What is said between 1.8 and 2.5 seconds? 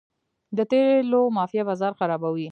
خرابوي.